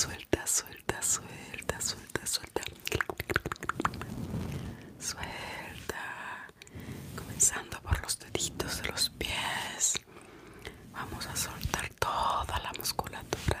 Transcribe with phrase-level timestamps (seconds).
[0.00, 2.62] suelta, suelta, suelta, suelta, suelta.
[4.98, 6.02] Suelta.
[7.14, 10.00] Comenzando por los deditos de los pies.
[10.92, 13.60] Vamos a soltar toda la musculatura,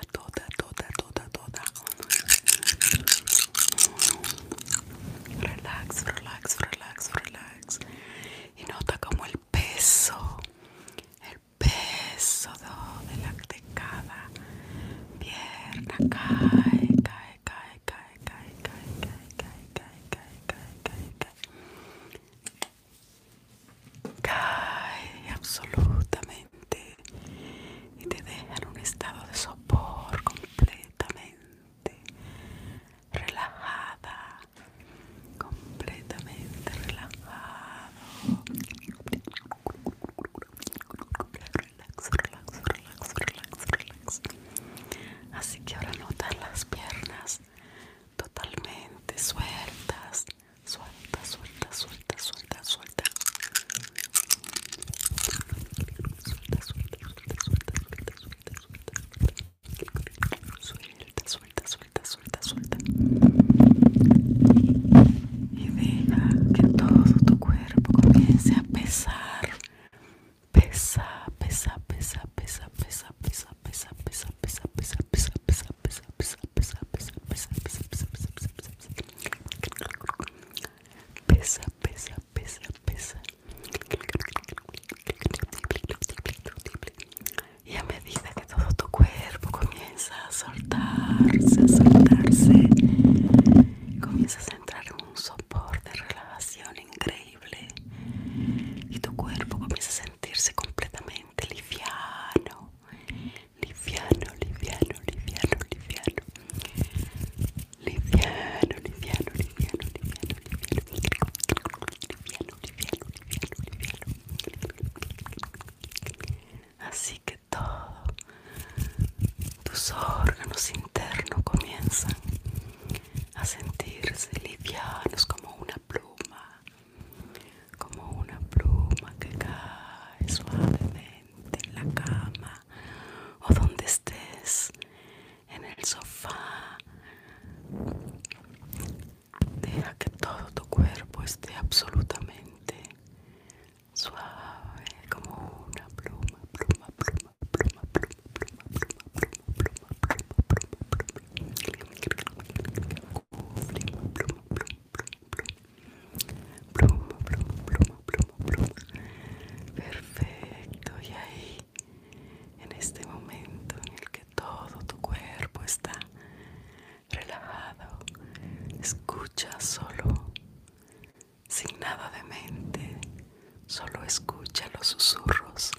[173.66, 175.70] solo escucha los susurros.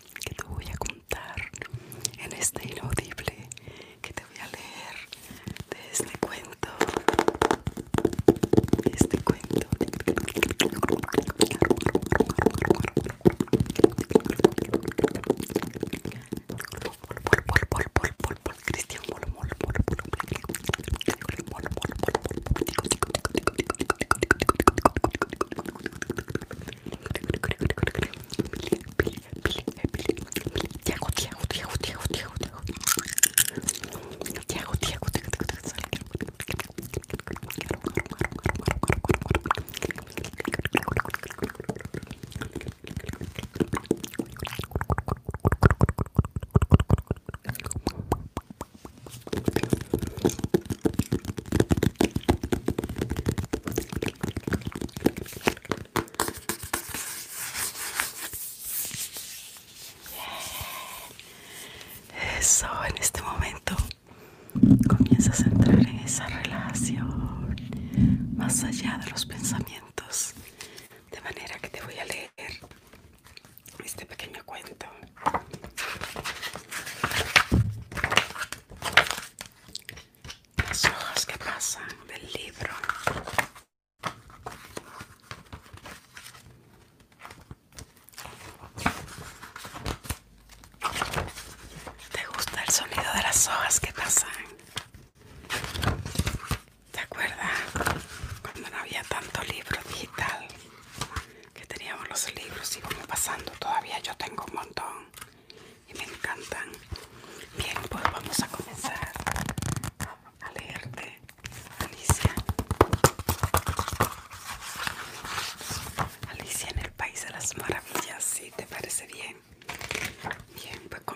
[62.41, 63.75] eso, en este momento
[64.89, 67.55] comienzas a entrar en esa relación,
[68.35, 69.70] más allá de los pensamientos.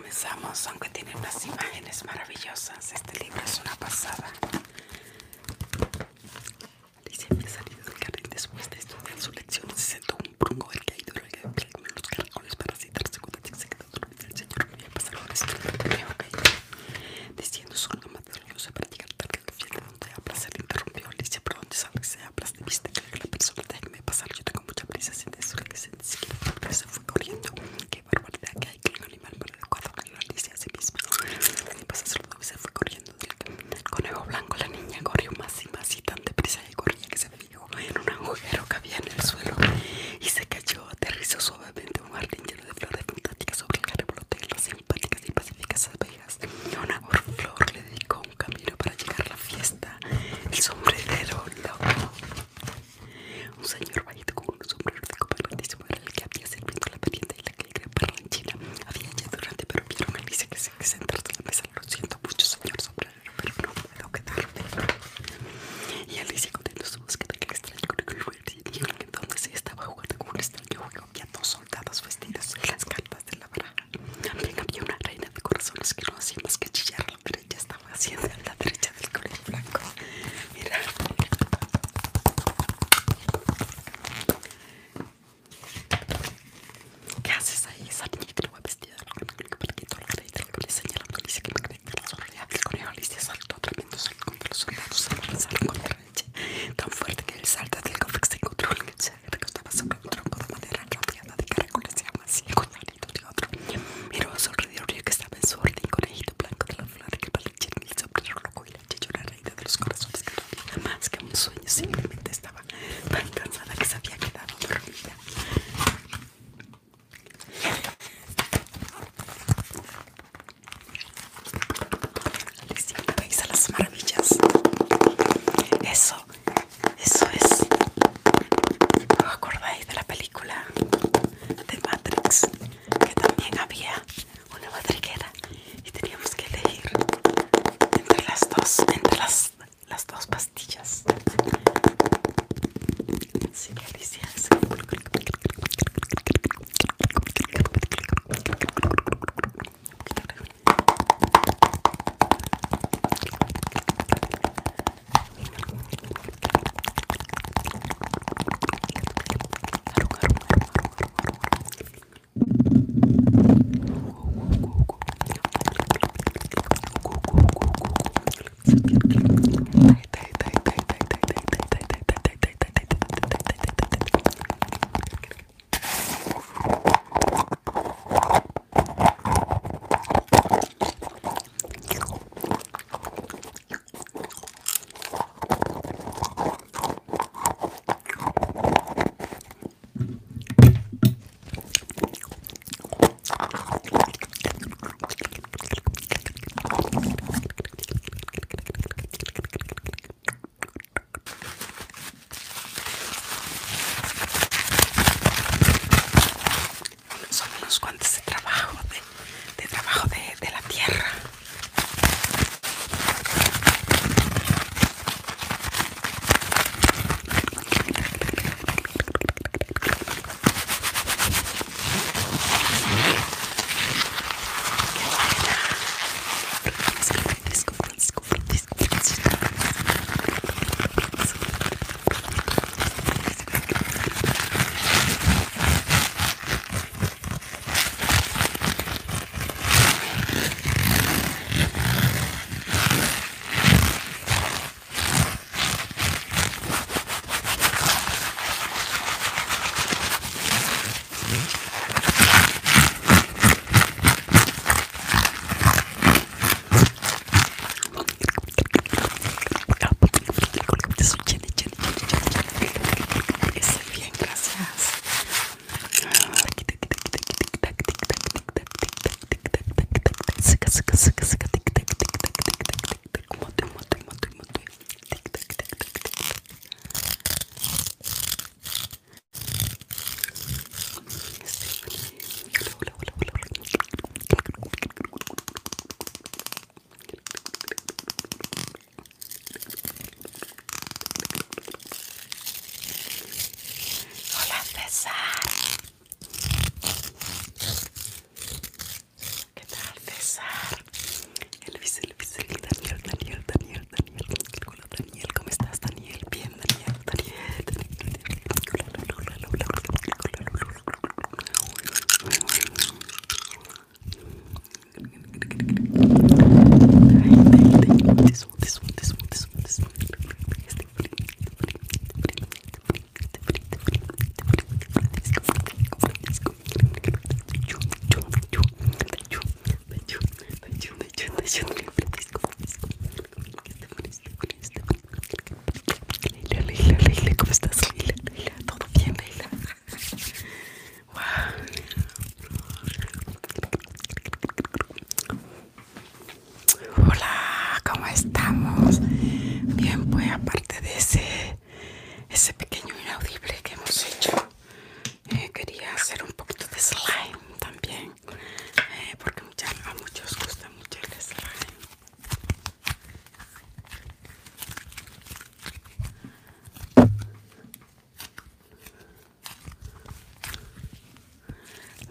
[0.06, 2.94] comenzamos, aunque tiene unas imágenes maravillosas.
[2.94, 4.32] Este libro es una pasada.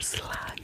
[0.04, 0.63] slang.